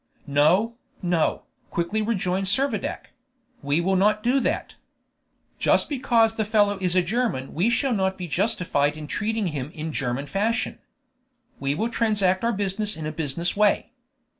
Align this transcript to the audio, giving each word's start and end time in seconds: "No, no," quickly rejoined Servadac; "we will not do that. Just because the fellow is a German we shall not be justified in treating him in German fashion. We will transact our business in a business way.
"No, 0.25 0.77
no," 1.03 1.43
quickly 1.69 2.01
rejoined 2.01 2.47
Servadac; 2.47 3.11
"we 3.61 3.79
will 3.81 3.95
not 3.95 4.23
do 4.23 4.39
that. 4.39 4.73
Just 5.59 5.89
because 5.89 6.33
the 6.37 6.43
fellow 6.43 6.79
is 6.81 6.95
a 6.95 7.03
German 7.03 7.53
we 7.53 7.69
shall 7.69 7.93
not 7.93 8.17
be 8.17 8.27
justified 8.27 8.97
in 8.97 9.05
treating 9.05 9.45
him 9.53 9.69
in 9.75 9.93
German 9.93 10.25
fashion. 10.25 10.79
We 11.59 11.75
will 11.75 11.89
transact 11.89 12.43
our 12.43 12.51
business 12.51 12.97
in 12.97 13.05
a 13.05 13.11
business 13.11 13.55
way. 13.55 13.91